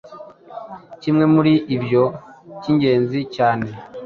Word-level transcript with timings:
Kimwe 1.01 1.25
muri 1.33 1.53
ibyo 1.75 2.03
cy’ingenzi 2.61 3.19
cyane 3.35 3.67